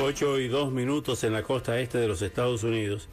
8 0.00 0.40
y 0.40 0.48
2 0.48 0.72
minutos 0.72 1.24
en 1.24 1.32
la 1.32 1.42
costa 1.42 1.80
este 1.80 1.98
de 1.98 2.08
los 2.08 2.22
Estados 2.22 2.62
Unidos. 2.64 3.08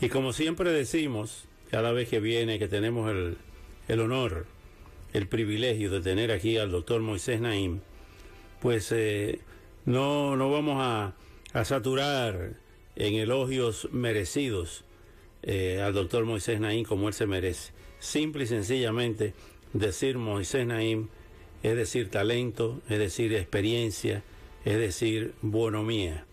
Y 0.00 0.08
como 0.08 0.32
siempre 0.32 0.72
decimos, 0.72 1.44
cada 1.70 1.92
vez 1.92 2.08
que 2.08 2.20
viene, 2.20 2.58
que 2.58 2.68
tenemos 2.68 3.10
el, 3.10 3.36
el 3.88 4.00
honor, 4.00 4.46
el 5.12 5.26
privilegio 5.26 5.90
de 5.90 6.00
tener 6.00 6.32
aquí 6.32 6.56
al 6.56 6.70
doctor 6.70 7.00
Moisés 7.00 7.40
Naim, 7.40 7.80
pues 8.60 8.90
eh, 8.92 9.40
no, 9.84 10.36
no 10.36 10.50
vamos 10.50 10.76
a, 10.78 11.14
saturar 11.64 12.54
en 12.94 13.14
elogios 13.14 13.88
merecidos 13.90 14.84
eh, 15.42 15.80
al 15.82 15.92
doctor 15.92 16.24
Moisés 16.24 16.60
Naim 16.60 16.84
como 16.84 17.08
él 17.08 17.14
se 17.14 17.26
merece. 17.26 17.72
Simple 17.98 18.44
y 18.44 18.46
sencillamente 18.46 19.34
decir 19.72 20.16
Moisés 20.16 20.66
Naim 20.66 21.08
es 21.62 21.76
decir 21.76 22.10
talento, 22.10 22.80
es 22.88 22.98
decir 22.98 23.34
experiencia, 23.34 24.22
es 24.64 24.78
decir, 24.78 25.34
bonomía. 25.42 26.24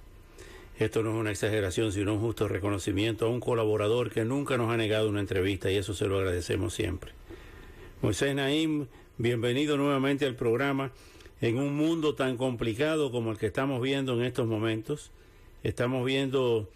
Esto 0.80 1.02
no 1.02 1.12
es 1.12 1.16
una 1.16 1.32
exageración, 1.32 1.92
sino 1.92 2.14
un 2.14 2.20
justo 2.20 2.48
reconocimiento 2.48 3.26
a 3.26 3.30
un 3.30 3.40
colaborador 3.40 4.12
que 4.12 4.26
nunca 4.26 4.58
nos 4.58 4.72
ha 4.72 4.78
negado 4.78 5.10
una 5.10 5.22
entrevista 5.22 5.72
y 5.72 5.78
eso 5.78 5.94
se 5.94 6.08
lo 6.08 6.18
agradecemos 6.18 6.74
siempre. 6.74 7.12
Moisés 8.02 8.36
Naim, 8.36 8.86
bienvenido 9.18 9.76
nuevamente 9.78 10.26
al 10.26 10.36
programa. 10.36 10.92
En 11.42 11.58
un 11.58 11.76
mundo 11.76 12.16
tan 12.16 12.38
complicado 12.38 13.12
como 13.12 13.32
el 13.32 13.38
que 13.38 13.48
estamos 13.48 13.82
viendo 13.82 14.14
en 14.14 14.24
estos 14.24 14.48
momentos, 14.48 15.12
estamos 15.64 16.06
viendo 16.06 16.70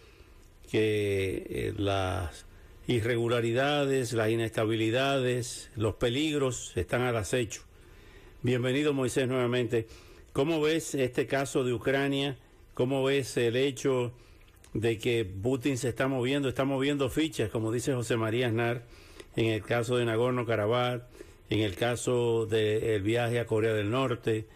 que 0.70 1.46
eh, 1.48 1.74
las 1.76 2.46
irregularidades, 2.86 4.12
las 4.12 4.30
inestabilidades, 4.30 5.70
los 5.76 5.94
peligros 5.94 6.72
están 6.76 7.02
al 7.02 7.16
acecho. 7.16 7.62
Bienvenido 8.42 8.92
Moisés 8.92 9.28
nuevamente. 9.28 9.86
¿Cómo 10.32 10.62
ves 10.62 10.94
este 10.94 11.26
caso 11.26 11.62
de 11.62 11.74
Ucrania? 11.74 12.38
¿Cómo 12.72 13.04
ves 13.04 13.36
el 13.36 13.54
hecho 13.54 14.12
de 14.72 14.96
que 14.96 15.26
Putin 15.26 15.76
se 15.76 15.90
está 15.90 16.08
moviendo, 16.08 16.48
está 16.48 16.64
moviendo 16.64 17.10
fichas, 17.10 17.50
como 17.50 17.70
dice 17.70 17.92
José 17.92 18.16
María 18.16 18.46
Aznar, 18.46 18.82
en 19.36 19.46
el 19.46 19.62
caso 19.62 19.98
de 19.98 20.06
Nagorno-Karabaj, 20.06 21.02
en 21.50 21.60
el 21.60 21.76
caso 21.76 22.46
del 22.46 23.02
viaje 23.02 23.40
a 23.40 23.46
Corea 23.46 23.74
del 23.74 23.90
Norte? 23.90 24.46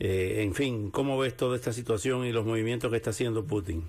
Eh, 0.00 0.42
en 0.42 0.54
fin, 0.54 0.90
¿cómo 0.90 1.18
ves 1.18 1.36
toda 1.36 1.54
esta 1.54 1.74
situación 1.74 2.24
y 2.24 2.32
los 2.32 2.46
movimientos 2.46 2.90
que 2.90 2.96
está 2.96 3.10
haciendo 3.10 3.44
Putin? 3.44 3.84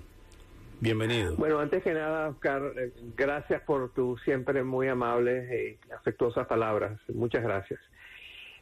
Bienvenido. 0.80 1.34
Bueno, 1.36 1.60
antes 1.60 1.82
que 1.82 1.94
nada, 1.94 2.28
Oscar, 2.28 2.74
eh, 2.76 2.92
gracias 3.16 3.62
por 3.62 3.90
tus 3.94 4.20
siempre 4.22 4.62
muy 4.62 4.88
amables 4.88 5.50
y 5.50 5.92
afectuosas 5.94 6.46
palabras. 6.46 7.00
Muchas 7.08 7.42
gracias. 7.42 7.80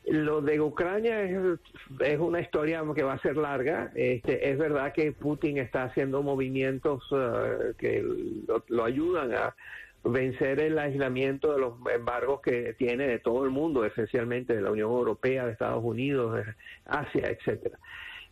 Lo 0.06 0.40
de 0.40 0.60
Ucrania 0.60 1.22
es, 1.22 2.18
una 2.20 2.40
historia 2.40 2.84
que 2.94 3.02
va 3.02 3.14
a 3.14 3.22
ser 3.22 3.36
larga. 3.36 3.90
Este, 3.96 4.50
es 4.50 4.56
verdad 4.56 4.92
que 4.92 5.10
Putin 5.10 5.58
está 5.58 5.82
haciendo 5.82 6.22
movimientos 6.22 7.10
uh, 7.10 7.74
que 7.76 8.02
lo, 8.46 8.64
lo, 8.68 8.84
ayudan 8.84 9.34
a 9.34 9.56
vencer 10.04 10.60
el 10.60 10.78
aislamiento 10.78 11.52
de 11.52 11.58
los 11.58 11.74
embargos 11.92 12.40
que 12.40 12.74
tiene 12.74 13.08
de 13.08 13.18
todo 13.18 13.44
el 13.44 13.50
mundo, 13.50 13.84
esencialmente 13.84 14.54
de 14.54 14.62
la 14.62 14.70
Unión 14.70 14.92
Europea, 14.92 15.44
de 15.44 15.52
Estados 15.52 15.82
Unidos, 15.82 16.36
de 16.36 16.44
Asia, 16.84 17.28
etcétera. 17.28 17.76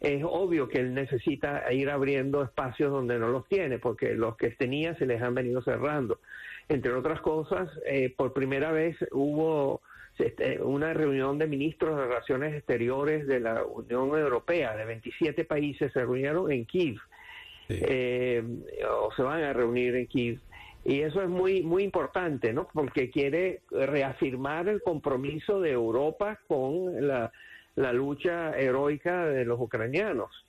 Es 0.00 0.22
obvio 0.22 0.68
que 0.68 0.78
él 0.78 0.94
necesita 0.94 1.72
ir 1.72 1.90
abriendo 1.90 2.42
espacios 2.42 2.92
donde 2.92 3.18
no 3.18 3.28
los 3.28 3.48
tiene, 3.48 3.80
porque 3.80 4.14
los 4.14 4.36
que 4.36 4.50
tenía 4.50 4.94
se 4.96 5.06
les 5.06 5.20
han 5.22 5.34
venido 5.34 5.60
cerrando. 5.62 6.20
Entre 6.68 6.92
otras 6.92 7.20
cosas, 7.20 7.68
eh, 7.86 8.14
por 8.16 8.32
primera 8.32 8.70
vez 8.70 8.96
hubo 9.10 9.82
una 10.60 10.94
reunión 10.94 11.38
de 11.38 11.46
ministros 11.46 11.96
de 11.96 12.06
Relaciones 12.06 12.54
Exteriores 12.54 13.26
de 13.26 13.40
la 13.40 13.64
Unión 13.64 14.18
Europea, 14.18 14.76
de 14.76 14.84
27 14.84 15.44
países, 15.44 15.92
se 15.92 16.00
reunieron 16.00 16.50
en 16.52 16.64
Kiev, 16.64 16.96
sí. 17.68 17.78
eh, 17.80 18.42
o 18.88 19.12
se 19.14 19.22
van 19.22 19.42
a 19.42 19.52
reunir 19.52 19.96
en 19.96 20.06
Kiev. 20.06 20.40
Y 20.84 21.00
eso 21.00 21.22
es 21.22 21.28
muy, 21.28 21.62
muy 21.62 21.82
importante, 21.82 22.52
¿no? 22.52 22.68
Porque 22.72 23.10
quiere 23.10 23.62
reafirmar 23.70 24.68
el 24.68 24.82
compromiso 24.82 25.60
de 25.60 25.70
Europa 25.70 26.38
con 26.46 27.08
la, 27.08 27.32
la 27.74 27.92
lucha 27.92 28.56
heroica 28.58 29.26
de 29.26 29.44
los 29.44 29.58
ucranianos. 29.58 30.44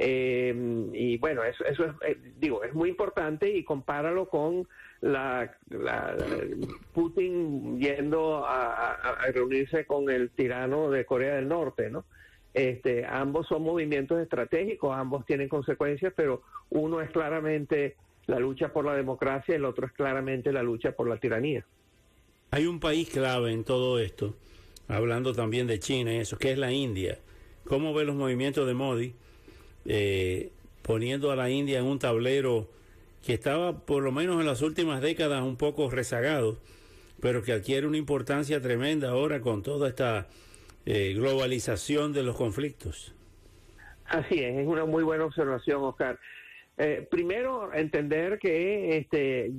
Eh, 0.00 0.54
y 0.92 1.18
bueno, 1.18 1.42
eso, 1.42 1.64
eso 1.64 1.84
es, 1.84 1.90
eh, 2.06 2.16
digo, 2.38 2.62
es 2.62 2.72
muy 2.72 2.88
importante 2.88 3.50
y 3.50 3.64
compáralo 3.64 4.28
con 4.28 4.68
la, 5.00 5.56
Putin 6.92 7.80
yendo 7.80 8.46
a, 8.46 8.94
a, 8.94 9.10
a, 9.14 9.32
reunirse 9.32 9.86
con 9.86 10.08
el 10.08 10.30
tirano 10.30 10.88
de 10.88 11.04
Corea 11.04 11.34
del 11.34 11.48
Norte, 11.48 11.90
¿no? 11.90 12.04
Este, 12.54 13.04
ambos 13.06 13.48
son 13.48 13.62
movimientos 13.62 14.20
estratégicos, 14.20 14.96
ambos 14.96 15.26
tienen 15.26 15.48
consecuencias, 15.48 16.12
pero 16.16 16.42
uno 16.70 17.00
es 17.00 17.10
claramente 17.10 17.96
la 18.26 18.38
lucha 18.38 18.72
por 18.72 18.84
la 18.84 18.94
democracia 18.94 19.52
y 19.52 19.56
el 19.56 19.64
otro 19.64 19.86
es 19.86 19.92
claramente 19.92 20.52
la 20.52 20.62
lucha 20.62 20.92
por 20.92 21.08
la 21.08 21.18
tiranía. 21.18 21.64
Hay 22.50 22.66
un 22.66 22.78
país 22.80 23.10
clave 23.10 23.52
en 23.52 23.64
todo 23.64 23.98
esto, 23.98 24.36
hablando 24.86 25.34
también 25.34 25.66
de 25.66 25.78
China 25.80 26.14
y 26.14 26.18
eso, 26.18 26.38
que 26.38 26.52
es 26.52 26.58
la 26.58 26.72
India. 26.72 27.18
¿Cómo 27.64 27.92
ve 27.92 28.04
los 28.04 28.16
movimientos 28.16 28.66
de 28.66 28.74
Modi? 28.74 29.14
Eh, 29.90 30.52
poniendo 30.82 31.30
a 31.30 31.36
la 31.36 31.48
India 31.48 31.78
en 31.78 31.86
un 31.86 31.98
tablero 31.98 32.68
que 33.24 33.32
estaba 33.32 33.86
por 33.86 34.02
lo 34.02 34.12
menos 34.12 34.38
en 34.38 34.46
las 34.46 34.60
últimas 34.60 35.00
décadas 35.00 35.42
un 35.42 35.56
poco 35.56 35.88
rezagado, 35.88 36.58
pero 37.22 37.42
que 37.42 37.52
adquiere 37.52 37.86
una 37.86 37.96
importancia 37.96 38.60
tremenda 38.60 39.08
ahora 39.08 39.40
con 39.40 39.62
toda 39.62 39.88
esta 39.88 40.26
eh, 40.84 41.14
globalización 41.16 42.12
de 42.12 42.22
los 42.22 42.36
conflictos. 42.36 43.14
Así 44.04 44.40
es, 44.40 44.58
es 44.58 44.66
una 44.66 44.84
muy 44.84 45.04
buena 45.04 45.24
observación, 45.24 45.82
Oscar. 45.82 46.20
Eh, 46.76 47.08
primero, 47.10 47.72
entender 47.72 48.38
que 48.38 48.98
este, 48.98 49.50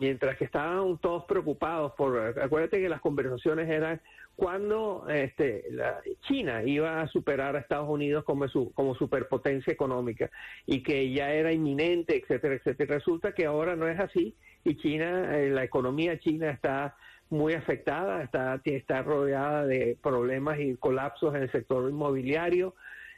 mientras 0.00 0.36
que 0.36 0.44
estaban 0.46 0.98
todos 0.98 1.24
preocupados 1.26 1.92
por, 1.92 2.38
acuérdate 2.40 2.80
que 2.80 2.88
las 2.88 3.00
conversaciones 3.00 3.70
eran 3.70 4.00
cuando 4.36 5.06
este, 5.08 5.64
China 6.28 6.62
iba 6.62 7.00
a 7.00 7.08
superar 7.08 7.56
a 7.56 7.60
Estados 7.60 7.88
Unidos 7.88 8.22
como, 8.24 8.46
su, 8.48 8.70
como 8.74 8.94
superpotencia 8.94 9.72
económica 9.72 10.30
y 10.66 10.82
que 10.82 11.10
ya 11.10 11.32
era 11.32 11.52
inminente, 11.52 12.16
etcétera, 12.16 12.54
etcétera. 12.54 12.96
Resulta 12.96 13.32
que 13.32 13.46
ahora 13.46 13.76
no 13.76 13.88
es 13.88 13.98
así 13.98 14.34
y 14.62 14.76
China, 14.76 15.38
eh, 15.38 15.48
la 15.48 15.64
economía 15.64 16.18
china 16.18 16.50
está 16.50 16.96
muy 17.30 17.54
afectada, 17.54 18.22
está, 18.22 18.60
está 18.64 19.02
rodeada 19.02 19.64
de 19.66 19.96
problemas 20.02 20.60
y 20.60 20.76
colapsos 20.76 21.34
en 21.34 21.42
el 21.42 21.50
sector 21.50 21.88
inmobiliario. 21.88 22.74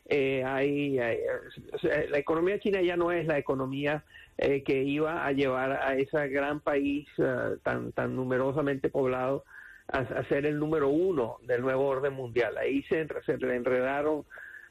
Eh, 0.07 0.43
hay, 0.45 0.97
la 0.97 2.19
economía 2.19 2.59
china 2.61 2.81
ya 2.81 2.97
no 2.97 3.13
es 3.13 3.27
la 3.27 3.39
economía 3.39 4.05
eh, 4.39 4.63
que 4.63 4.83
iba 4.85 5.27
a 5.27 5.33
llevar 5.33 5.73
a 5.73 5.97
ese 5.97 6.29
gran 6.29 6.61
país 6.61 7.07
uh, 7.19 7.59
tan, 7.63 7.93
tan 7.93 8.17
numerosamente 8.17 8.89
poblado 8.89 9.45
a, 9.89 10.25
ser 10.25 10.47
el 10.47 10.59
número 10.59 10.89
uno 10.89 11.39
del 11.43 11.63
nuevo 11.63 11.87
orden 11.87 12.13
mundial. 12.13 12.57
Ahí 12.59 12.83
se, 12.85 13.07
se 13.25 13.37
le 13.39 13.57
enredaron 13.57 14.25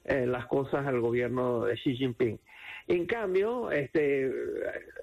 eh, 0.06 0.26
las 0.26 0.46
cosas 0.46 0.86
al 0.86 1.00
gobierno 1.00 1.66
de 1.66 1.76
Xi 1.76 1.96
Jinping. 1.96 2.40
En 2.88 3.06
cambio, 3.06 3.70
este, 3.70 4.32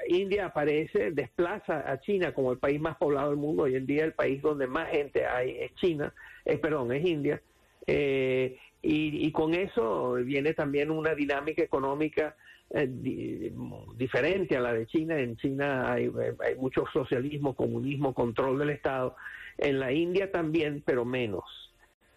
India 0.09 0.47
aparece, 0.47 1.11
desplaza 1.11 1.91
a 1.91 2.01
China 2.01 2.33
como 2.33 2.53
el 2.53 2.59
país 2.59 2.81
más 2.81 2.97
poblado 2.97 3.29
del 3.29 3.39
mundo. 3.39 3.65
Hoy 3.65 3.77
en 3.77 3.85
día 3.85 4.05
el 4.05 4.15
país 4.15 4.41
donde 4.41 4.67
más 4.67 4.89
gente 4.91 5.27
hay 5.27 5.59
es 5.59 5.75
China, 5.75 6.15
eh, 6.47 6.57
perdón, 6.57 6.93
es 6.93 7.05
India. 7.05 7.43
Eh, 7.87 8.57
y, 8.81 9.27
y, 9.27 9.33
con 9.33 9.53
eso 9.55 10.15
viene 10.15 10.55
también 10.55 10.91
una 10.91 11.15
dinámica 11.15 11.63
económica 11.63 12.37
eh, 12.71 12.89
di, 12.91 13.53
diferente 13.97 14.57
a 14.57 14.61
la 14.61 14.73
de 14.73 14.87
China. 14.87 15.19
En 15.19 15.37
China 15.37 15.93
hay, 15.93 16.11
hay, 16.45 16.55
mucho 16.57 16.85
socialismo, 16.93 17.55
comunismo, 17.55 18.15
control 18.15 18.59
del 18.59 18.71
Estado. 18.71 19.17
En 19.59 19.81
la 19.81 19.93
India 19.93 20.31
también, 20.31 20.83
pero 20.85 21.05
menos. 21.05 21.45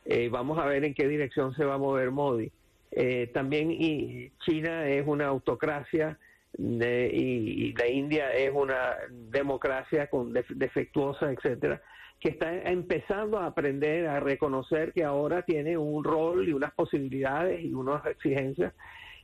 Eh, 0.05 0.29
vamos 0.29 0.57
a 0.59 0.65
ver 0.65 0.85
en 0.85 0.93
qué 0.93 1.07
dirección 1.07 1.53
se 1.55 1.65
va 1.65 1.75
a 1.75 1.79
mover 1.79 2.11
Modi. 2.11 2.51
Eh, 2.91 3.29
también 3.33 3.71
y 3.71 4.31
China 4.45 4.87
es 4.87 5.05
una 5.05 5.27
autocracia 5.27 6.17
y, 6.57 6.63
y, 6.63 7.73
la 7.73 7.87
India 7.87 8.31
es 8.31 8.51
una 8.53 8.95
democracia 9.11 10.07
con 10.07 10.33
def, 10.33 10.49
defectuosa, 10.49 11.31
etcétera 11.31 11.81
que 12.19 12.29
está 12.29 12.51
empezando 12.63 13.37
a 13.37 13.45
aprender 13.45 14.07
a 14.07 14.19
reconocer 14.19 14.91
que 14.93 15.03
ahora 15.03 15.43
tiene 15.43 15.77
un 15.77 16.03
rol 16.03 16.47
y 16.47 16.53
unas 16.53 16.73
posibilidades 16.73 17.63
y 17.63 17.73
unas 17.73 18.05
exigencias 18.05 18.73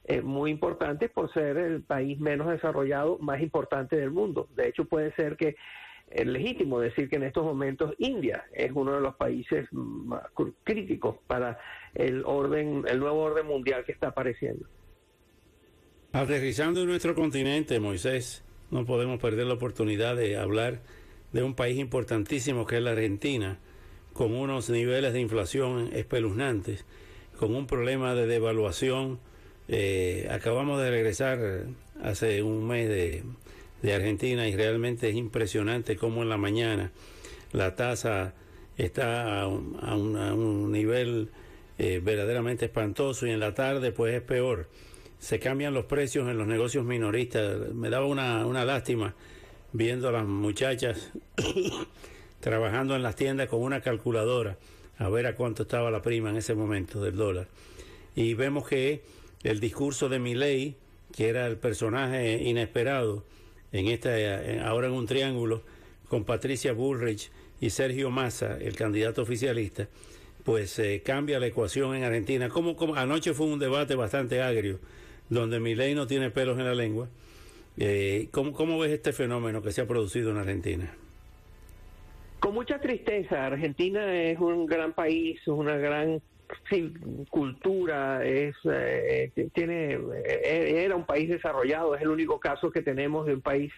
eh, 0.05 0.21
muy 0.21 0.51
importantes 0.51 1.09
por 1.09 1.31
ser 1.33 1.57
el 1.57 1.81
país 1.81 2.19
menos 2.19 2.49
desarrollado, 2.49 3.17
más 3.19 3.41
importante 3.41 3.95
del 3.95 4.11
mundo. 4.11 4.47
De 4.55 4.67
hecho, 4.67 4.85
puede 4.85 5.13
ser 5.15 5.37
que 5.37 5.55
es 6.09 6.27
legítimo 6.27 6.79
decir 6.79 7.09
que 7.09 7.15
en 7.15 7.23
estos 7.23 7.43
momentos 7.43 7.93
India 7.97 8.45
es 8.53 8.71
uno 8.73 8.93
de 8.93 9.01
los 9.01 9.15
países 9.15 9.67
más 9.71 10.23
críticos 10.63 11.17
para 11.27 11.59
el 11.95 12.23
orden, 12.25 12.83
el 12.87 12.99
nuevo 12.99 13.21
orden 13.21 13.47
mundial 13.47 13.83
que 13.85 13.91
está 13.91 14.09
apareciendo. 14.09 14.67
Aterrizando 16.11 16.81
en 16.81 16.87
nuestro 16.87 17.15
continente, 17.15 17.79
Moisés, 17.79 18.43
no 18.69 18.85
podemos 18.85 19.19
perder 19.19 19.47
la 19.47 19.55
oportunidad 19.55 20.15
de 20.15 20.37
hablar 20.37 20.81
de 21.31 21.41
un 21.41 21.55
país 21.55 21.79
importantísimo 21.79 22.67
que 22.67 22.77
es 22.77 22.83
la 22.83 22.91
Argentina, 22.91 23.57
con 24.13 24.35
unos 24.35 24.69
niveles 24.69 25.13
de 25.13 25.21
inflación 25.21 25.89
espeluznantes, 25.93 26.85
con 27.39 27.55
un 27.55 27.65
problema 27.65 28.13
de 28.13 28.27
devaluación. 28.27 29.19
Eh, 29.67 30.27
acabamos 30.29 30.79
de 30.79 30.91
regresar 30.91 31.65
hace 32.03 32.43
un 32.43 32.67
mes 32.67 32.87
de, 32.89 33.23
de 33.83 33.93
Argentina 33.93 34.47
y 34.47 34.55
realmente 34.55 35.09
es 35.09 35.15
impresionante 35.15 35.97
cómo 35.97 36.23
en 36.23 36.29
la 36.29 36.37
mañana 36.37 36.91
la 37.51 37.75
tasa 37.75 38.33
está 38.77 39.41
a 39.41 39.47
un, 39.47 40.71
nivel 40.71 41.29
eh, 41.77 42.01
verdaderamente 42.03 42.65
espantoso 42.65 43.27
y 43.27 43.31
en 43.31 43.39
la 43.39 43.53
tarde 43.53 43.91
pues 43.91 44.15
es 44.15 44.21
peor. 44.21 44.69
Se 45.19 45.39
cambian 45.39 45.73
los 45.73 45.85
precios 45.85 46.27
en 46.29 46.37
los 46.37 46.47
negocios 46.47 46.85
minoristas. 46.85 47.73
Me 47.73 47.89
daba 47.89 48.05
una, 48.05 48.45
una 48.45 48.65
lástima 48.65 49.15
viendo 49.73 50.07
a 50.07 50.11
las 50.13 50.25
muchachas 50.25 51.11
trabajando 52.39 52.95
en 52.95 53.03
las 53.03 53.15
tiendas 53.15 53.49
con 53.49 53.61
una 53.61 53.81
calculadora 53.81 54.57
a 54.97 55.09
ver 55.09 55.27
a 55.27 55.35
cuánto 55.35 55.63
estaba 55.63 55.91
la 55.91 56.01
prima 56.01 56.29
en 56.29 56.37
ese 56.37 56.55
momento 56.55 57.01
del 57.03 57.17
dólar. 57.17 57.47
Y 58.15 58.33
vemos 58.33 58.65
que 58.65 59.03
el 59.43 59.59
discurso 59.59 60.07
de 60.07 60.19
Milley, 60.19 60.77
que 61.13 61.27
era 61.27 61.47
el 61.47 61.57
personaje 61.57 62.41
inesperado, 62.43 63.23
en 63.73 63.87
esta, 63.87 64.11
ahora 64.65 64.87
en 64.87 64.93
un 64.93 65.05
triángulo 65.05 65.63
con 66.07 66.23
Patricia 66.23 66.71
Bullrich 66.73 67.31
y 67.59 67.69
Sergio 67.71 68.11
Massa, 68.11 68.57
el 68.61 68.75
candidato 68.75 69.23
oficialista, 69.23 69.87
pues 70.43 70.77
eh, 70.79 71.01
cambia 71.03 71.39
la 71.39 71.47
ecuación 71.47 71.95
en 71.95 72.03
Argentina. 72.03 72.49
Como, 72.49 72.75
anoche 72.95 73.33
fue 73.33 73.47
un 73.47 73.59
debate 73.59 73.95
bastante 73.95 74.41
agrio, 74.41 74.79
donde 75.29 75.59
mi 75.59 75.73
ley 75.73 75.95
no 75.95 76.05
tiene 76.05 76.29
pelos 76.29 76.59
en 76.59 76.65
la 76.65 76.75
lengua. 76.75 77.09
Eh, 77.77 78.27
¿cómo, 78.31 78.53
¿Cómo 78.53 78.77
ves 78.77 78.91
este 78.91 79.13
fenómeno 79.13 79.61
que 79.61 79.71
se 79.71 79.81
ha 79.81 79.87
producido 79.87 80.31
en 80.31 80.37
Argentina? 80.37 80.93
Con 82.39 82.53
mucha 82.53 82.79
tristeza. 82.79 83.45
Argentina 83.45 84.13
es 84.13 84.37
un 84.39 84.65
gran 84.65 84.93
país, 84.93 85.39
una 85.47 85.77
gran 85.77 86.21
sí, 86.69 86.93
cultura, 87.29 88.23
es, 88.25 88.55
eh, 88.65 89.31
tiene, 89.53 89.93
eh, 89.93 90.83
era 90.83 90.95
un 90.95 91.05
país 91.05 91.29
desarrollado, 91.29 91.95
es 91.95 92.01
el 92.01 92.09
único 92.09 92.39
caso 92.39 92.71
que 92.71 92.81
tenemos 92.81 93.25
de 93.25 93.35
un 93.35 93.41
país 93.41 93.71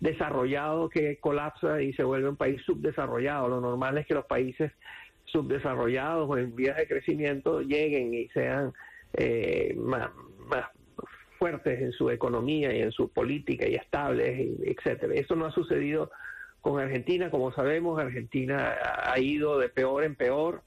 desarrollado 0.00 0.88
que 0.88 1.16
colapsa 1.18 1.82
y 1.82 1.92
se 1.94 2.04
vuelve 2.04 2.28
un 2.28 2.36
país 2.36 2.60
subdesarrollado. 2.62 3.48
Lo 3.48 3.60
normal 3.60 3.98
es 3.98 4.06
que 4.06 4.14
los 4.14 4.26
países 4.26 4.72
subdesarrollados 5.24 6.28
o 6.28 6.36
en 6.36 6.54
vías 6.54 6.76
de 6.76 6.86
crecimiento 6.86 7.60
lleguen 7.60 8.12
y 8.12 8.28
sean 8.28 8.72
eh, 9.14 9.74
más, 9.76 10.10
más 10.46 10.66
fuertes 11.38 11.80
en 11.80 11.92
su 11.92 12.10
economía 12.10 12.74
y 12.74 12.82
en 12.82 12.92
su 12.92 13.08
política 13.08 13.66
y 13.68 13.74
estables, 13.74 14.50
etcétera. 14.64 15.14
Eso 15.14 15.34
no 15.36 15.46
ha 15.46 15.52
sucedido 15.52 16.10
con 16.60 16.80
Argentina, 16.80 17.30
como 17.30 17.52
sabemos, 17.52 17.98
Argentina 18.00 18.76
ha 19.04 19.18
ido 19.18 19.58
de 19.58 19.68
peor 19.68 20.04
en 20.04 20.14
peor 20.14 20.62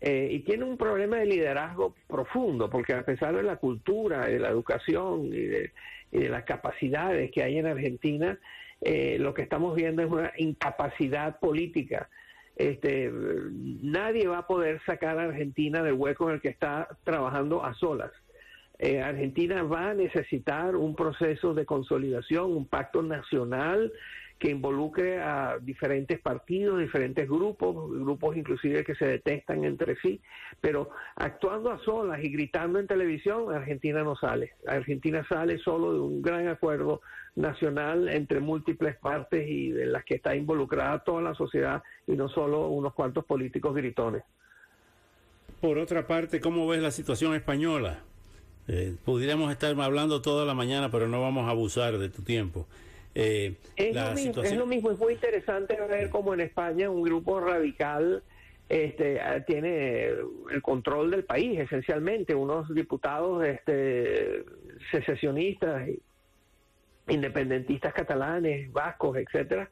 eh, 0.00 0.28
y 0.30 0.40
tiene 0.40 0.64
un 0.64 0.76
problema 0.76 1.16
de 1.16 1.26
liderazgo 1.26 1.94
profundo, 2.06 2.70
porque 2.70 2.92
a 2.92 3.04
pesar 3.04 3.34
de 3.34 3.42
la 3.42 3.56
cultura, 3.56 4.26
de 4.26 4.38
la 4.38 4.48
educación 4.48 5.26
y 5.26 5.42
de, 5.42 5.72
las 6.10 6.44
capacidades 6.44 7.30
que 7.30 7.42
hay 7.42 7.58
en 7.58 7.66
Argentina, 7.66 8.38
eh, 8.80 9.18
lo 9.18 9.34
que 9.34 9.42
estamos 9.42 9.74
viendo 9.74 10.02
es 10.02 10.10
una 10.10 10.32
incapacidad 10.38 11.38
política. 11.38 12.08
Este, 12.56 13.10
nadie 13.12 14.26
va 14.26 14.38
a 14.38 14.46
poder 14.46 14.80
sacar 14.86 15.18
a 15.18 15.24
Argentina 15.24 15.82
del 15.82 15.94
hueco 15.94 16.28
en 16.28 16.36
el 16.36 16.40
que 16.40 16.48
está 16.48 16.88
trabajando 17.04 17.64
a 17.64 17.74
solas. 17.74 18.10
Eh, 18.78 19.02
Argentina 19.02 19.62
va 19.64 19.90
a 19.90 19.94
necesitar 19.94 20.76
un 20.76 20.94
proceso 20.94 21.52
de 21.52 21.66
consolidación, 21.66 22.56
un 22.56 22.66
pacto 22.66 23.02
nacional 23.02 23.92
que 24.38 24.50
involucre 24.50 25.20
a 25.20 25.58
diferentes 25.60 26.20
partidos, 26.20 26.78
diferentes 26.78 27.28
grupos, 27.28 27.90
grupos 27.90 28.36
inclusive 28.36 28.84
que 28.84 28.94
se 28.94 29.06
detestan 29.06 29.64
entre 29.64 29.96
sí, 29.96 30.20
pero 30.60 30.90
actuando 31.16 31.70
a 31.70 31.78
solas 31.80 32.22
y 32.22 32.30
gritando 32.30 32.78
en 32.78 32.86
televisión, 32.86 33.52
Argentina 33.52 34.02
no 34.04 34.14
sale. 34.16 34.52
Argentina 34.66 35.26
sale 35.28 35.58
solo 35.58 35.92
de 35.92 36.00
un 36.00 36.22
gran 36.22 36.46
acuerdo 36.48 37.00
nacional 37.34 38.08
entre 38.08 38.40
múltiples 38.40 38.96
partes 38.96 39.48
y 39.48 39.70
en 39.70 39.92
las 39.92 40.04
que 40.04 40.14
está 40.16 40.36
involucrada 40.36 41.00
toda 41.00 41.22
la 41.22 41.34
sociedad 41.34 41.82
y 42.06 42.12
no 42.12 42.28
solo 42.28 42.68
unos 42.68 42.94
cuantos 42.94 43.24
políticos 43.24 43.74
gritones. 43.74 44.22
Por 45.60 45.78
otra 45.78 46.06
parte, 46.06 46.40
¿cómo 46.40 46.68
ves 46.68 46.80
la 46.80 46.92
situación 46.92 47.34
española? 47.34 48.00
Eh, 48.68 48.94
pudiéramos 49.04 49.50
estar 49.50 49.74
hablando 49.80 50.22
toda 50.22 50.44
la 50.44 50.54
mañana, 50.54 50.90
pero 50.90 51.08
no 51.08 51.20
vamos 51.20 51.48
a 51.48 51.50
abusar 51.50 51.98
de 51.98 52.08
tu 52.08 52.22
tiempo. 52.22 52.66
Eh, 53.14 53.56
es, 53.76 53.94
lo 53.94 54.12
mismo, 54.12 54.42
es, 54.42 54.56
lo 54.56 54.66
mismo, 54.66 54.90
es 54.90 54.98
muy 54.98 55.14
interesante 55.14 55.76
ver 55.88 56.10
cómo 56.10 56.34
en 56.34 56.40
España 56.40 56.88
un 56.88 57.02
grupo 57.02 57.40
radical 57.40 58.22
este, 58.68 59.20
ah, 59.20 59.42
tiene 59.44 60.08
el 60.50 60.62
control 60.62 61.10
del 61.10 61.24
país, 61.24 61.58
esencialmente, 61.58 62.34
unos 62.34 62.72
diputados 62.74 63.44
este, 63.44 64.44
secesionistas, 64.92 65.88
independentistas 67.08 67.94
catalanes, 67.94 68.70
vascos, 68.70 69.16
etcétera, 69.16 69.70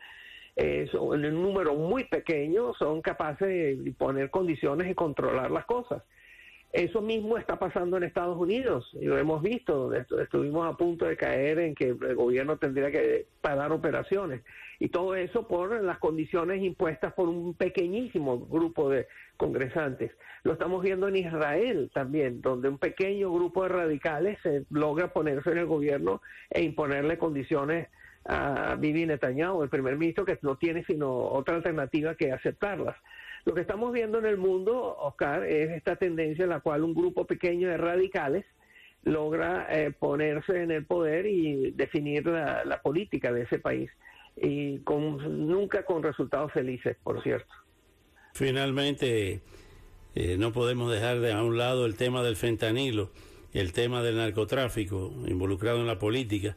eh, 0.56 0.88
son, 0.90 1.22
en 1.22 1.36
un 1.36 1.42
número 1.42 1.74
muy 1.74 2.04
pequeño 2.04 2.72
son 2.74 3.02
capaces 3.02 3.84
de 3.84 3.92
poner 3.92 4.30
condiciones 4.30 4.90
y 4.90 4.94
controlar 4.94 5.50
las 5.50 5.66
cosas. 5.66 6.02
Eso 6.72 7.00
mismo 7.00 7.38
está 7.38 7.58
pasando 7.58 7.96
en 7.96 8.02
Estados 8.02 8.36
Unidos 8.36 8.90
y 9.00 9.06
lo 9.06 9.16
hemos 9.16 9.42
visto. 9.42 9.94
Estuvimos 9.94 10.66
a 10.66 10.76
punto 10.76 11.06
de 11.06 11.16
caer 11.16 11.58
en 11.58 11.74
que 11.74 11.88
el 11.88 12.14
gobierno 12.14 12.58
tendría 12.58 12.90
que 12.90 13.26
pagar 13.40 13.72
operaciones 13.72 14.42
y 14.78 14.88
todo 14.88 15.14
eso 15.14 15.48
por 15.48 15.82
las 15.82 15.98
condiciones 15.98 16.62
impuestas 16.62 17.14
por 17.14 17.28
un 17.28 17.54
pequeñísimo 17.54 18.46
grupo 18.46 18.90
de 18.90 19.06
congresantes. 19.36 20.12
Lo 20.42 20.52
estamos 20.52 20.82
viendo 20.82 21.08
en 21.08 21.16
Israel 21.16 21.90
también, 21.94 22.42
donde 22.42 22.69
un 22.69 22.78
pequeño 22.78 23.32
grupo 23.32 23.62
de 23.62 23.69
radicales 23.70 24.38
logra 24.70 25.12
ponerse 25.12 25.50
en 25.52 25.58
el 25.58 25.66
gobierno 25.66 26.20
e 26.50 26.62
imponerle 26.62 27.16
condiciones 27.16 27.88
a 28.26 28.74
Bibi 28.79 29.06
Netanyahu, 29.06 29.62
el 29.62 29.69
primer 29.69 29.96
ministro, 29.96 30.24
que 30.24 30.38
no 30.43 30.56
tiene 30.56 30.84
sino 30.84 31.10
otra 31.10 31.56
alternativa 31.56 32.17
que 32.17 32.32
aceptarlas. 32.32 32.96
Lo 33.46 33.55
que 33.55 33.60
estamos 33.60 33.93
viendo 33.93 34.19
en 34.19 34.26
el 34.26 34.38
mundo, 34.38 34.96
Oscar, 34.98 35.44
es 35.44 35.70
esta 35.70 35.94
tendencia 35.94 36.43
en 36.43 36.50
la 36.50 36.58
cual 36.58 36.82
un 36.82 36.93
grupo 36.93 37.26
pequeño 37.26 37.69
de 37.69 37.76
radicales 37.76 38.44
logra 39.05 39.69
eh, 39.70 39.93
ponerse 39.93 40.65
en 40.65 40.72
el 40.72 40.84
poder 40.84 41.26
y 41.26 41.70
definir 41.70 42.26
la, 42.26 42.81
política 42.82 43.32
de 43.32 43.43
ese 43.43 43.60
país 43.60 43.88
y 44.36 44.81
con, 44.81 45.46
nunca 45.46 45.84
con 45.84 46.03
resultados 46.03 46.53
felices, 46.53 46.96
por 47.05 47.22
cierto. 47.22 47.55
Finalmente, 48.34 49.41
eh, 50.17 50.36
no 50.36 50.53
podemos 50.53 50.91
dejar 50.91 51.20
de 51.20 51.32
a 51.32 51.44
un 51.44 51.56
lado 51.56 51.86
el 51.86 51.94
tema 51.94 52.24
del 52.24 52.34
fentanilo, 52.34 53.12
el 53.55 53.72
tema 53.72 54.03
del 54.03 54.17
narcotráfico 54.17 55.12
involucrado 55.29 55.79
en 55.79 55.86
la 55.86 56.00
política. 56.00 56.56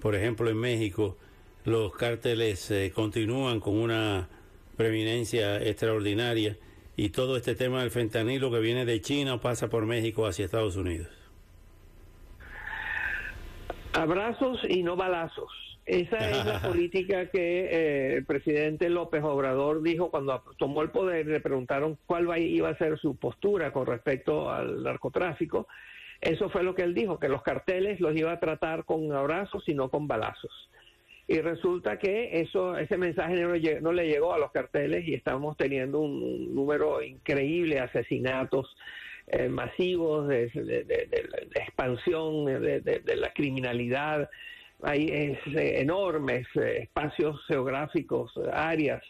Por 0.00 0.16
ejemplo, 0.16 0.50
en 0.50 0.56
México 0.56 1.16
los 1.64 1.94
cárteles 1.94 2.72
eh, 2.72 2.90
continúan 2.92 3.60
con 3.60 3.76
una 3.76 4.28
preeminencia 4.76 5.62
extraordinaria 5.62 6.56
y 6.96 7.10
todo 7.10 7.36
este 7.36 7.54
tema 7.54 7.80
del 7.80 7.90
fentanilo 7.90 8.50
que 8.50 8.60
viene 8.60 8.84
de 8.84 9.00
China 9.00 9.40
pasa 9.40 9.68
por 9.68 9.86
México 9.86 10.26
hacia 10.26 10.44
Estados 10.44 10.76
Unidos. 10.76 11.08
Abrazos 13.92 14.60
y 14.68 14.82
no 14.82 14.96
balazos. 14.96 15.50
Esa 15.86 16.16
es 16.30 16.46
la 16.46 16.60
política 16.66 17.30
que 17.30 17.64
eh, 17.66 18.16
el 18.16 18.24
presidente 18.24 18.88
López 18.88 19.22
Obrador 19.22 19.82
dijo 19.82 20.10
cuando 20.10 20.42
tomó 20.58 20.82
el 20.82 20.90
poder. 20.90 21.26
Le 21.26 21.40
preguntaron 21.40 21.98
cuál 22.06 22.36
iba 22.38 22.68
a 22.68 22.78
ser 22.78 22.98
su 22.98 23.16
postura 23.16 23.72
con 23.72 23.86
respecto 23.86 24.50
al 24.50 24.82
narcotráfico. 24.82 25.68
Eso 26.20 26.48
fue 26.48 26.62
lo 26.62 26.74
que 26.74 26.82
él 26.82 26.94
dijo, 26.94 27.18
que 27.18 27.28
los 27.28 27.42
carteles 27.42 28.00
los 28.00 28.16
iba 28.16 28.32
a 28.32 28.40
tratar 28.40 28.84
con 28.84 29.12
abrazos 29.12 29.68
y 29.68 29.74
no 29.74 29.90
con 29.90 30.08
balazos 30.08 30.70
y 31.26 31.40
resulta 31.40 31.98
que 31.98 32.40
eso 32.40 32.76
ese 32.76 32.98
mensaje 32.98 33.34
no, 33.80 33.92
le 33.92 34.06
llegó 34.06 34.34
a 34.34 34.38
los 34.38 34.52
carteles 34.52 35.08
y 35.08 35.14
estamos 35.14 35.56
teniendo 35.56 36.00
un, 36.00 36.54
número 36.54 37.02
increíble 37.02 37.76
de 37.76 37.80
asesinatos 37.80 38.76
eh, 39.28 39.48
masivos, 39.48 40.28
de, 40.28 40.44
expansión 41.54 42.44
de, 42.44 43.16
la 43.16 43.32
criminalidad. 43.32 44.28
Hay 44.82 45.06
eh, 45.08 45.80
enormes 45.80 46.46
eh, 46.56 46.80
espacios 46.82 47.40
geográficos, 47.46 48.32
áreas 48.52 49.02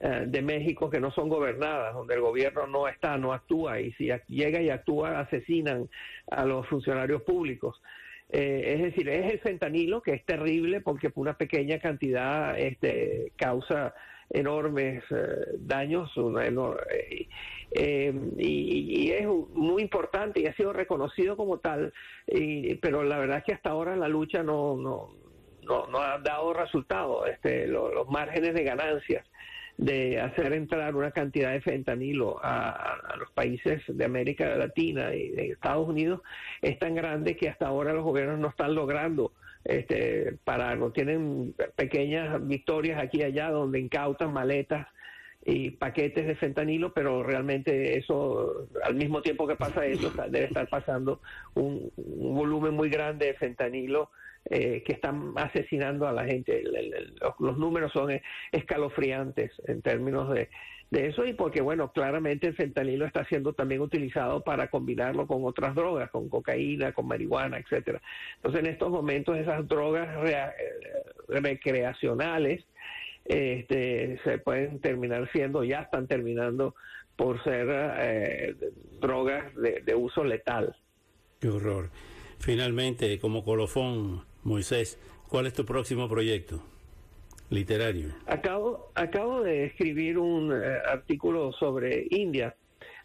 de 0.00 0.40
México 0.40 0.88
que 0.88 0.98
no 0.98 1.10
son 1.10 1.28
gobernadas, 1.28 1.92
donde 1.92 2.14
el 2.14 2.22
gobierno 2.22 2.66
no 2.66 2.88
está, 2.88 3.18
no 3.18 3.34
actúa, 3.34 3.80
y 3.80 3.92
si 3.92 4.08
llega 4.28 4.62
y 4.62 4.70
actúa, 4.70 5.20
asesinan 5.20 5.90
a 6.30 6.46
los 6.46 6.66
funcionarios 6.68 7.20
públicos. 7.20 7.78
Eh, 8.32 8.74
es 8.76 8.82
decir, 8.82 9.08
es 9.08 9.32
el 9.32 9.40
fentanilo 9.40 10.02
que 10.02 10.12
es 10.12 10.24
terrible 10.24 10.80
porque 10.80 11.10
por 11.10 11.22
una 11.22 11.36
pequeña 11.36 11.80
cantidad 11.80 12.56
este, 12.58 13.32
causa 13.36 13.94
enormes 14.28 15.02
eh, 15.10 15.56
daños 15.58 16.12
y, 18.38 19.10
es 19.10 19.26
muy 19.26 19.82
importante 19.82 20.40
y 20.40 20.46
ha 20.46 20.54
sido 20.54 20.72
reconocido 20.72 21.36
como 21.36 21.58
tal, 21.58 21.92
pero 22.80 23.02
la 23.02 23.18
verdad 23.18 23.38
es 23.38 23.44
que 23.44 23.52
hasta 23.54 23.70
ahora 23.70 23.96
la 23.96 24.06
lucha 24.06 24.44
no, 24.44 24.76
no, 24.76 25.08
no, 25.62 25.98
ha 25.98 26.18
dado 26.18 26.52
resultado, 26.52 27.26
este, 27.26 27.66
los 27.66 28.08
márgenes 28.08 28.54
de 28.54 28.62
ganancias 28.62 29.26
de 29.80 30.20
hacer 30.20 30.52
entrar 30.52 30.94
una 30.94 31.10
cantidad 31.10 31.52
de 31.52 31.62
fentanilo 31.62 32.38
a, 32.42 32.98
los 33.18 33.30
países 33.30 33.82
de 33.88 34.04
América 34.04 34.54
Latina 34.56 35.14
y 35.14 35.30
de 35.30 35.52
Estados 35.52 35.88
Unidos 35.88 36.20
es 36.60 36.78
tan 36.78 36.94
grande 36.94 37.34
que 37.34 37.48
hasta 37.48 37.66
ahora 37.66 37.94
los 37.94 38.04
gobiernos 38.04 38.38
no 38.38 38.48
están 38.48 38.74
logrando 38.74 39.32
este, 39.64 40.36
no 40.46 40.90
Tienen 40.90 41.54
pequeñas 41.76 42.46
victorias 42.46 43.02
aquí 43.02 43.20
y 43.20 43.22
allá 43.22 43.50
donde 43.50 43.80
incautan 43.80 44.34
maletas 44.34 44.86
y 45.46 45.70
paquetes 45.70 46.26
de 46.26 46.34
fentanilo, 46.34 46.92
pero 46.92 47.22
realmente 47.22 47.96
eso, 47.96 48.68
al 48.84 48.94
mismo 48.94 49.22
tiempo 49.22 49.46
que 49.46 49.56
pasa 49.56 49.86
eso, 49.86 50.12
debe 50.28 50.44
estar 50.44 50.68
pasando 50.68 51.20
un, 51.54 51.90
un 51.96 52.34
volumen 52.34 52.49
muy 52.80 52.88
grande 52.88 53.26
de 53.26 53.34
fentanilo 53.34 54.10
eh, 54.46 54.82
que 54.86 54.94
están 54.94 55.34
asesinando 55.36 56.08
a 56.08 56.12
la 56.12 56.24
gente. 56.24 56.64
los, 57.38 57.58
números 57.58 57.92
son 57.92 58.08
escalofriantes 58.52 59.52
en 59.66 59.82
términos 59.82 60.32
de, 60.32 60.48
eso 60.90 61.26
y 61.26 61.34
porque, 61.34 61.60
bueno, 61.60 61.92
claramente 61.92 62.46
el 62.46 62.54
fentanilo 62.54 63.04
está 63.04 63.26
siendo 63.26 63.52
también 63.52 63.82
utilizado 63.82 64.42
para 64.42 64.68
combinarlo 64.68 65.26
con 65.26 65.44
otras 65.44 65.74
drogas, 65.74 66.10
con 66.10 66.30
cocaína, 66.30 66.92
con 66.92 67.06
marihuana, 67.06 67.58
etcétera. 67.58 68.00
Entonces, 68.36 68.60
en 68.60 68.66
estos 68.66 68.90
momentos 68.90 69.36
esas 69.36 69.68
drogas 69.68 70.08
eh, 70.26 70.46
recreacionales 71.28 72.64
este, 73.26 74.18
se 74.24 74.38
pueden 74.38 74.80
terminar 74.80 75.30
siendo, 75.32 75.64
ya 75.64 75.82
están 75.82 76.08
terminando 76.08 76.74
por 77.14 77.44
ser 77.44 77.68
eh, 77.70 78.56
drogas 79.02 79.54
de, 79.54 79.82
de 79.84 79.94
uso 79.94 80.24
letal. 80.24 80.74
Qué 81.40 81.48
horror. 81.48 81.90
Finalmente, 82.40 83.18
como 83.18 83.44
colofón, 83.44 84.24
Moisés, 84.44 84.98
¿cuál 85.28 85.46
es 85.46 85.52
tu 85.52 85.66
próximo 85.66 86.08
proyecto 86.08 86.62
literario? 87.50 88.14
Acabo, 88.26 88.90
acabo 88.94 89.42
de 89.42 89.66
escribir 89.66 90.16
un 90.16 90.50
eh, 90.50 90.78
artículo 90.90 91.52
sobre 91.52 92.06
India, 92.08 92.56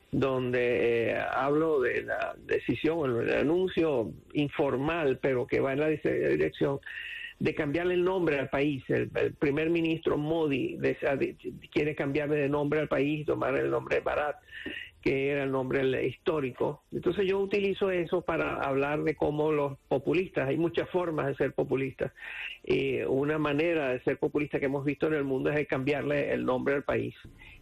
donde 0.09 1.09
eh, 1.11 1.19
hablo 1.19 1.81
de 1.81 2.03
la 2.03 2.33
decisión, 2.45 3.27
el 3.27 3.33
anuncio 3.33 4.09
informal, 4.31 5.19
pero 5.21 5.45
que 5.45 5.59
va 5.59 5.73
en 5.73 5.81
la 5.81 5.89
dirección 5.89 6.79
de 7.37 7.53
cambiarle 7.53 7.95
el 7.95 8.05
nombre 8.05 8.39
al 8.39 8.49
país. 8.49 8.83
El, 8.87 9.09
primer 9.37 9.69
ministro 9.69 10.17
Modi 10.17 10.79
quiere 11.73 11.93
cambiarle 11.93 12.37
de 12.37 12.47
nombre 12.47 12.79
al 12.79 12.87
país, 12.87 13.25
tomar 13.25 13.57
el 13.57 13.69
nombre 13.69 13.97
de 13.97 14.01
Bharat 14.01 14.37
que 15.05 15.29
era 15.29 15.43
el 15.43 15.51
nombre 15.51 16.07
histórico. 16.07 16.81
Entonces 16.91 17.27
yo 17.27 17.39
utilizo 17.39 17.91
eso 17.91 18.23
para 18.23 18.55
hablar 18.55 19.03
de 19.03 19.13
cómo 19.13 19.51
los 19.51 19.77
populistas, 19.87 20.47
hay 20.49 20.57
muchas 20.57 20.89
formas 20.89 21.27
de 21.27 21.35
ser 21.35 21.53
populistas. 21.53 22.11
Eh, 22.63 23.05
una 23.07 23.37
manera 23.37 23.89
de 23.89 23.99
ser 23.99 24.17
populista 24.17 24.59
que 24.59 24.65
hemos 24.65 24.83
visto 24.83 25.05
en 25.05 25.13
el 25.13 25.23
mundo 25.23 25.51
es 25.51 25.67
cambiarle 25.67 26.33
el 26.33 26.43
nombre 26.43 26.73
al 26.73 26.83
país, 26.83 27.13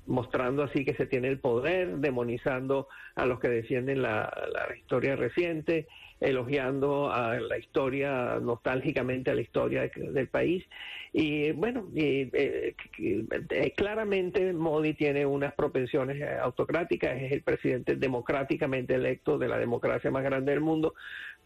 mostrando 0.06 0.64
así 0.64 0.86
que 0.86 0.94
se 0.96 1.06
tiene 1.06 1.30
el 1.30 1.40
poder, 1.40 1.98
demonizando 1.98 2.88
a 3.16 3.26
los 3.26 3.40
que 3.40 3.50
defienden 3.50 4.02
la 4.02 4.32
historia 4.78 5.16
reciente, 5.16 5.88
elogiando 6.24 7.12
a 7.12 7.38
la 7.40 7.58
historia, 7.58 8.40
nostálgicamente 8.42 9.32
a 9.32 9.36
la 9.36 9.42
historia 9.42 9.90
del 9.96 10.28
país. 10.28 10.64
Y 11.12 11.52
bueno, 11.52 11.90
eh, 11.96 12.74
eh, 12.98 13.74
claramente 13.76 14.54
Modi 14.54 14.94
tiene 14.94 15.26
unas 15.26 15.54
propensiones 15.54 16.24
autocráticas, 16.40 17.22
es 17.22 17.32
el 17.32 17.42
presidente 17.42 17.96
democráticamente 17.96 18.96
electo 18.96 19.38
de 19.38 19.48
la 19.48 19.60
democracia 19.60 20.10
más 20.12 20.24
grande 20.24 20.54
del 20.54 20.62
mundo, 20.62 20.96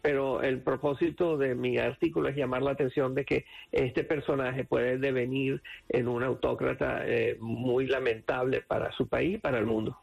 pero 0.02 0.42
el 0.42 0.60
propósito 0.60 1.36
de 1.36 1.54
mi 1.54 1.78
artículo 1.78 2.28
es 2.28 2.36
llamar 2.36 2.62
la 2.62 2.72
atención 2.72 3.14
de 3.14 3.24
que 3.24 3.44
este 3.72 4.04
personaje 4.04 4.64
puede 4.64 4.98
devenir 4.98 5.62
en 5.88 6.08
un 6.08 6.22
autócrata 6.22 7.02
eh, 7.04 7.36
muy 7.40 7.86
lamentable 7.86 8.62
para 8.62 8.92
su 8.92 9.08
país 9.08 9.34
y 9.34 9.38
para 9.38 9.58
el 9.58 9.66
mundo. 9.66 9.98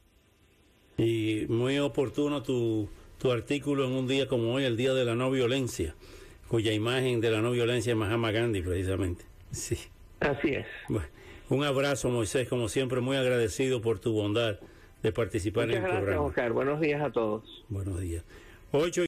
Y 0.98 1.46
muy 1.50 1.78
oportuno 1.80 2.42
tu 2.42 2.88
tu 3.18 3.32
artículo 3.32 3.86
en 3.86 3.92
un 3.92 4.08
día 4.08 4.28
como 4.28 4.54
hoy, 4.54 4.66
el 4.66 4.78
Día 4.78 4.94
de 4.94 5.06
la 5.06 5.16
No 5.16 5.32
Violencia, 5.32 5.96
cuya 6.48 6.74
imagen 6.74 7.22
de 7.22 7.32
la 7.32 7.42
no 7.42 7.52
violencia 7.52 7.92
es 7.92 7.98
Mahatma 7.98 8.32
Gandhi, 8.32 8.62
precisamente. 8.62 9.26
Sí. 9.52 9.78
Así 10.20 10.50
es. 10.50 10.66
un 11.50 11.64
abrazo, 11.64 12.10
Moisés, 12.10 12.48
como 12.48 12.70
siempre, 12.70 13.02
muy 13.02 13.18
agradecido 13.18 13.82
por 13.82 14.00
tu 14.00 14.14
bondad 14.14 14.60
de 15.02 15.12
participar 15.12 15.70
en 15.72 15.84
el 15.84 15.90
programa. 15.90 16.22
Oscar. 16.22 16.52
Buenos 16.52 16.80
días 16.80 17.02
a 17.02 17.12
todos. 17.12 17.66
Buenos 17.70 18.00
días. 18.00 18.24
Ocho 18.72 19.04